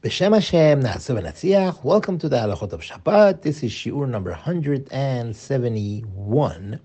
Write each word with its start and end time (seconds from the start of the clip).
B'Shem 0.00 0.32
Hashem, 0.32 0.84
Na'aseh 0.84 1.20
v'Natziach. 1.20 1.82
Welcome 1.82 2.20
to 2.20 2.28
the 2.28 2.36
Halachot 2.36 2.72
of 2.72 2.82
Shabbat. 2.82 3.42
This 3.42 3.64
is 3.64 3.72
Shiur 3.72 4.08
number 4.08 4.30
171. 4.30 6.80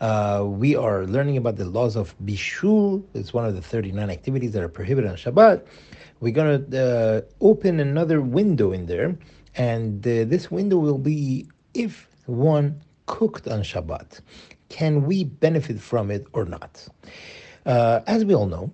Uh, 0.00 0.44
we 0.48 0.74
are 0.74 1.06
learning 1.06 1.36
about 1.36 1.54
the 1.54 1.66
laws 1.66 1.94
of 1.94 2.12
Bishul. 2.24 3.04
It's 3.14 3.32
one 3.32 3.44
of 3.44 3.54
the 3.54 3.62
39 3.62 4.10
activities 4.10 4.50
that 4.50 4.64
are 4.64 4.68
prohibited 4.68 5.08
on 5.08 5.16
Shabbat. 5.16 5.64
We're 6.18 6.32
going 6.32 6.68
to 6.72 6.84
uh, 6.84 7.20
open 7.40 7.78
another 7.78 8.20
window 8.20 8.72
in 8.72 8.86
there, 8.86 9.16
and 9.54 10.04
uh, 10.04 10.24
this 10.24 10.50
window 10.50 10.78
will 10.78 10.98
be 10.98 11.46
if 11.74 12.08
one 12.26 12.80
cooked 13.06 13.46
on 13.46 13.60
Shabbat. 13.60 14.22
Can 14.70 15.06
we 15.06 15.22
benefit 15.22 15.80
from 15.80 16.10
it 16.10 16.26
or 16.32 16.46
not? 16.46 16.84
Uh, 17.64 18.00
as 18.08 18.24
we 18.24 18.34
all 18.34 18.46
know, 18.46 18.72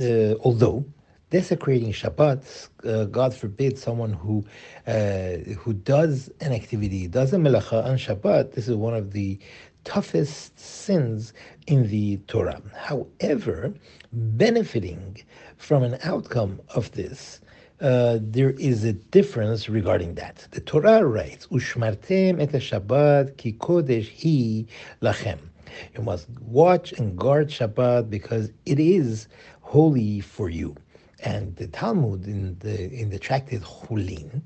uh, 0.00 0.34
although 0.40 0.84
desecrating 1.30 1.92
Shabbat, 1.92 2.68
uh, 2.84 3.04
God 3.06 3.34
forbid, 3.34 3.78
someone 3.78 4.12
who 4.12 4.44
uh, 4.86 5.38
who 5.58 5.72
does 5.72 6.30
an 6.40 6.52
activity, 6.52 7.06
does 7.06 7.32
a 7.32 7.36
melacha 7.36 7.84
on 7.84 7.96
Shabbat, 7.96 8.52
this 8.52 8.68
is 8.68 8.76
one 8.76 8.94
of 8.94 9.12
the 9.12 9.38
toughest 9.84 10.58
sins 10.58 11.32
in 11.66 11.88
the 11.88 12.16
Torah. 12.28 12.60
However, 12.74 13.72
benefiting 14.12 15.18
from 15.56 15.82
an 15.82 15.98
outcome 16.02 16.60
of 16.74 16.90
this, 16.92 17.40
uh, 17.80 18.18
there 18.20 18.50
is 18.50 18.84
a 18.84 18.92
difference 18.92 19.68
regarding 19.68 20.14
that. 20.14 20.46
The 20.52 20.60
Torah 20.60 21.04
writes, 21.04 21.46
"Ushmartem 21.48 22.40
et 22.40 22.50
Shabbat 22.50 23.36
ki 23.36 23.52
kodesh 23.54 24.08
hi 24.22 24.66
lachem." 25.02 25.38
You 25.94 26.02
must 26.02 26.28
watch 26.40 26.92
and 26.92 27.18
guard 27.18 27.48
Shabbat 27.48 28.08
because 28.08 28.50
it 28.64 28.80
is 28.80 29.28
holy 29.60 30.20
for 30.20 30.48
you. 30.48 30.74
And 31.20 31.56
the 31.56 31.66
Talmud 31.68 32.26
in 32.26 32.58
the 32.58 32.92
in 32.92 33.10
the 33.10 33.18
tractate 33.18 33.62
Chulin, 33.62 34.42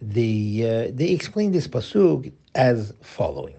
they 0.00 0.88
uh, 0.88 0.90
they 0.94 1.10
explain 1.10 1.52
this 1.52 1.68
pasuk 1.68 2.32
as 2.54 2.94
following: 3.02 3.56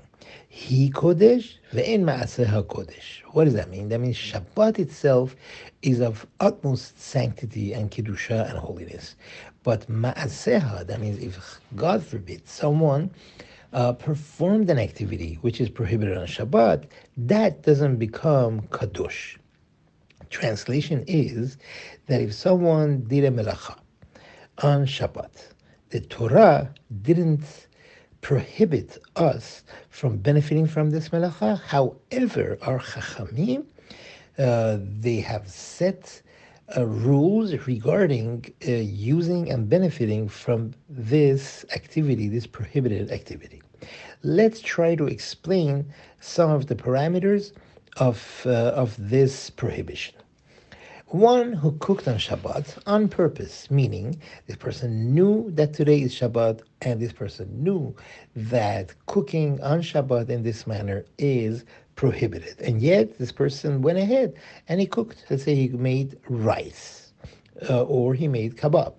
He 0.49 0.89
kodesh 0.89 1.57
ve'en 1.73 2.03
ma'aseha 2.03 2.63
kodesh. 2.63 3.21
What 3.33 3.45
does 3.45 3.53
that 3.53 3.69
mean? 3.69 3.89
That 3.89 3.99
means 3.99 4.17
Shabbat 4.17 4.79
itself 4.79 5.35
is 5.83 5.99
of 6.01 6.25
utmost 6.39 6.99
sanctity 6.99 7.73
and 7.73 7.91
kedusha 7.91 8.49
and 8.49 8.57
holiness, 8.57 9.15
but 9.63 9.87
ma'aseha 9.87 10.87
that 10.87 10.99
means 10.99 11.21
if 11.21 11.61
God 11.75 12.03
forbid 12.03 12.47
someone 12.47 13.11
uh, 13.73 13.93
performed 13.93 14.69
an 14.69 14.79
activity 14.79 15.37
which 15.41 15.61
is 15.61 15.69
prohibited 15.69 16.17
on 16.17 16.25
Shabbat, 16.25 16.85
that 17.17 17.61
doesn't 17.61 17.97
become 17.97 18.61
kadosh. 18.69 19.37
Translation 20.29 21.03
is 21.07 21.57
that 22.07 22.21
if 22.21 22.33
someone 22.33 23.03
did 23.03 23.23
a 23.23 23.31
melacha 23.31 23.77
on 24.59 24.85
Shabbat, 24.85 25.53
the 25.89 26.01
Torah 26.01 26.73
didn't 27.01 27.67
prohibit 28.21 28.97
us 29.15 29.63
from 29.89 30.17
benefiting 30.17 30.67
from 30.67 30.89
this 30.89 31.09
melacha. 31.09 31.61
However, 31.61 32.57
our 32.63 32.79
chachamim, 32.79 33.65
uh, 34.37 34.77
they 34.81 35.17
have 35.17 35.47
set 35.47 36.21
uh, 36.75 36.85
rules 36.85 37.53
regarding 37.67 38.45
uh, 38.67 38.71
using 38.71 39.51
and 39.51 39.69
benefiting 39.69 40.27
from 40.27 40.73
this 40.89 41.65
activity, 41.75 42.27
this 42.27 42.47
prohibited 42.47 43.11
activity. 43.11 43.61
Let's 44.23 44.59
try 44.61 44.95
to 44.95 45.05
explain 45.05 45.85
some 46.19 46.49
of 46.49 46.65
the 46.65 46.75
parameters 46.75 47.51
of, 47.97 48.43
uh, 48.45 48.49
of 48.49 48.95
this 48.97 49.49
prohibition. 49.49 50.15
One 51.07 51.53
who 51.53 51.73
cooked 51.73 52.07
on 52.07 52.15
Shabbat 52.15 52.79
on 52.87 53.07
purpose, 53.07 53.69
meaning 53.69 54.19
this 54.47 54.57
person 54.57 55.13
knew 55.13 55.51
that 55.51 55.73
today 55.73 56.01
is 56.01 56.13
Shabbat 56.13 56.61
and 56.81 56.99
this 56.99 57.13
person 57.13 57.47
knew 57.63 57.95
that 58.35 58.93
cooking 59.05 59.61
on 59.61 59.81
Shabbat 59.81 60.29
in 60.29 60.43
this 60.43 60.65
manner 60.65 61.05
is 61.17 61.63
prohibited. 61.95 62.59
And 62.59 62.81
yet 62.81 63.17
this 63.17 63.31
person 63.31 63.81
went 63.81 63.97
ahead 63.99 64.33
and 64.67 64.81
he 64.81 64.87
cooked. 64.87 65.25
Let's 65.29 65.43
say 65.43 65.55
he 65.55 65.69
made 65.69 66.17
rice 66.27 67.13
uh, 67.69 67.83
or 67.83 68.13
he 68.13 68.27
made 68.27 68.57
kebab. 68.57 68.93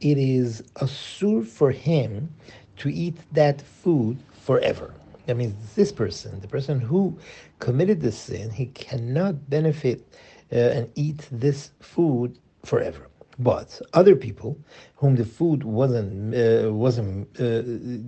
It 0.00 0.18
is 0.18 0.62
asur 0.76 1.46
for 1.46 1.70
him 1.70 2.32
to 2.76 2.90
eat 2.90 3.16
that 3.32 3.60
food 3.60 4.18
forever. 4.32 4.94
That 5.30 5.36
means 5.36 5.54
this 5.76 5.92
person, 5.92 6.40
the 6.40 6.48
person 6.48 6.80
who 6.80 7.16
committed 7.60 8.00
this 8.00 8.18
sin, 8.18 8.50
he 8.50 8.66
cannot 8.66 9.48
benefit 9.48 10.04
uh, 10.52 10.56
and 10.56 10.90
eat 10.96 11.28
this 11.30 11.70
food 11.78 12.36
forever. 12.64 13.06
But 13.38 13.80
other 13.92 14.16
people, 14.16 14.58
whom 14.96 15.14
the 15.14 15.24
food 15.24 15.62
wasn't 15.62 16.34
uh, 16.34 16.72
wasn't 16.72 17.28
uh, 17.38 17.62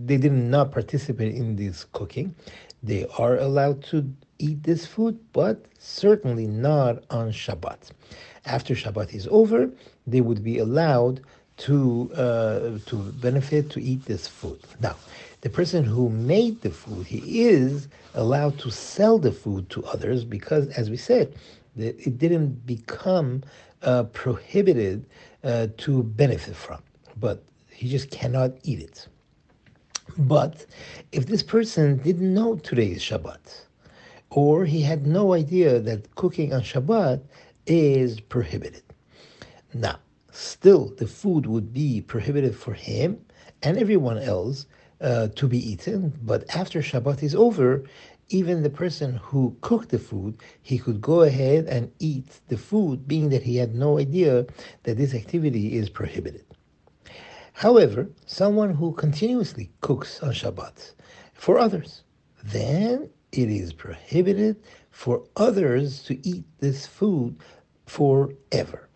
they 0.09 0.17
did 0.17 0.33
not 0.33 0.73
participate 0.73 1.33
in 1.37 1.55
this 1.55 1.87
cooking, 1.93 2.35
they 2.83 3.07
are 3.17 3.37
allowed 3.37 3.85
to 3.93 4.13
eat 4.41 4.65
this 4.65 4.85
food, 4.85 5.17
but 5.33 5.67
certainly 5.79 6.49
not 6.49 7.05
on 7.11 7.31
Shabbat. 7.31 7.93
After 8.47 8.75
Shabbat 8.75 9.15
is 9.15 9.29
over, 9.31 9.71
they 10.09 10.23
would 10.23 10.43
be 10.43 10.59
allowed 10.59 11.21
to 11.59 12.11
uh, 12.17 12.79
to 12.87 12.97
benefit 13.23 13.71
to 13.71 13.81
eat 13.81 14.07
this 14.07 14.27
food. 14.27 14.59
Now, 14.81 14.97
the 15.43 15.51
person 15.51 15.85
who 15.85 16.09
made 16.09 16.61
the 16.63 16.71
food, 16.71 17.07
he 17.07 17.43
is 17.43 17.89
allowed 18.15 18.59
to 18.61 18.71
sell 18.71 19.19
the 19.19 19.33
food 19.33 19.69
to 19.71 19.85
others 19.85 20.25
because, 20.25 20.69
as 20.69 20.89
we 20.89 20.97
said, 20.97 21.35
it 21.77 22.19
didn't 22.19 22.65
become 22.65 23.43
uh, 23.83 24.05
prohibited 24.05 25.05
uh, 25.43 25.67
to 25.79 26.05
benefit 26.05 26.55
from, 26.55 26.81
but 27.19 27.43
he 27.71 27.89
just 27.89 28.11
cannot 28.11 28.53
eat 28.63 28.81
it. 28.81 29.09
But 30.17 30.67
if 31.11 31.27
this 31.27 31.43
person 31.43 31.97
didn't 31.99 32.33
know 32.33 32.57
today 32.57 32.89
is 32.89 33.03
Shabbat, 33.03 33.65
or 34.31 34.65
he 34.65 34.83
had 34.83 35.07
no 35.07 35.33
idea 35.33 35.81
that 35.81 36.15
cooking 36.15 36.53
on 36.53 36.61
Shabbat 36.61 37.21
is 37.67 38.21
prohibited, 38.21 38.85
now 39.75 39.99
still 40.31 40.95
the 40.99 41.07
food 41.07 41.47
would 41.47 41.73
be 41.73 42.01
prohibited 42.01 42.55
for 42.55 42.75
him 42.75 43.25
and 43.63 43.77
everyone 43.77 44.19
else 44.19 44.67
uh, 45.03 45.29
to 45.35 45.49
be 45.49 45.59
eaten. 45.59 46.13
But 46.23 46.45
after 46.55 46.81
Shabbat 46.81 47.23
is 47.23 47.35
over, 47.35 47.85
even 48.29 48.63
the 48.63 48.71
person 48.71 49.17
who 49.17 49.57
cooked 49.61 49.91
the 49.91 49.99
food, 49.99 50.39
he 50.63 50.79
could 50.79 51.01
go 51.01 51.23
ahead 51.23 51.67
and 51.67 51.93
eat 51.99 52.41
the 52.49 52.57
food, 52.57 53.07
being 53.07 53.29
that 53.31 53.43
he 53.43 53.57
had 53.57 53.75
no 53.75 53.99
idea 53.99 54.47
that 54.85 54.97
this 54.97 55.15
activity 55.15 55.77
is 55.77 55.91
prohibited. 55.91 56.45
However, 57.53 58.09
someone 58.27 58.75
who 58.75 58.93
continuously 58.93 59.71
cooks 59.81 60.23
on 60.23 60.33
Shabbat 60.33 60.95
for 61.35 61.59
others, 61.59 62.03
then 62.43 63.11
it 63.33 63.49
is 63.51 63.73
prohibited 63.73 64.57
for 64.91 65.25
others 65.37 66.03
to 66.05 66.27
eat 66.27 66.45
this 66.61 66.87
food 66.87 67.37
forever. 67.87 68.89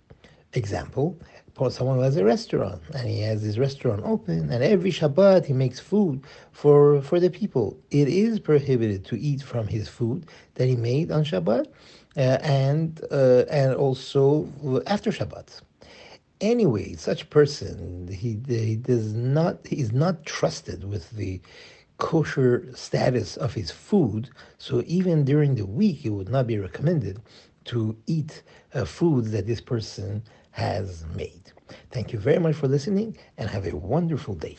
Example, 0.54 1.18
someone 1.70 1.96
who 1.96 2.02
has 2.02 2.16
a 2.16 2.24
restaurant 2.24 2.82
and 2.94 3.08
he 3.08 3.20
has 3.20 3.42
his 3.42 3.58
restaurant 3.58 4.02
open 4.04 4.50
and 4.52 4.62
every 4.62 4.90
Shabbat 4.90 5.46
he 5.46 5.52
makes 5.52 5.80
food 5.80 6.22
for, 6.52 7.00
for 7.02 7.18
the 7.18 7.30
people. 7.30 7.78
It 7.90 8.08
is 8.08 8.38
prohibited 8.38 9.04
to 9.06 9.18
eat 9.18 9.42
from 9.42 9.66
his 9.66 9.88
food 9.88 10.26
that 10.54 10.68
he 10.68 10.76
made 10.76 11.10
on 11.10 11.24
Shabbat 11.24 11.66
uh, 12.16 12.20
and, 12.20 13.00
uh, 13.10 13.44
and 13.50 13.74
also 13.74 14.48
after 14.86 15.10
Shabbat. 15.10 15.62
Anyway, 16.40 16.94
such 16.94 17.30
person, 17.30 18.08
he, 18.08 18.38
he 18.46 18.76
does 18.76 19.14
not, 19.14 19.66
he 19.66 19.80
is 19.80 19.92
not 19.92 20.24
trusted 20.26 20.84
with 20.84 21.10
the 21.12 21.40
kosher 21.98 22.70
status 22.74 23.38
of 23.38 23.54
his 23.54 23.70
food, 23.70 24.28
so 24.58 24.82
even 24.86 25.24
during 25.24 25.54
the 25.54 25.64
week 25.64 26.04
it 26.04 26.10
would 26.10 26.28
not 26.28 26.46
be 26.46 26.58
recommended 26.58 27.18
to 27.66 27.96
eat 28.06 28.42
uh, 28.74 28.84
foods 28.84 29.30
that 29.32 29.46
this 29.46 29.60
person 29.60 30.22
has 30.52 31.04
made. 31.14 31.52
Thank 31.90 32.12
you 32.12 32.18
very 32.18 32.38
much 32.38 32.56
for 32.56 32.68
listening 32.68 33.16
and 33.38 33.48
have 33.50 33.66
a 33.66 33.76
wonderful 33.76 34.34
day. 34.34 34.56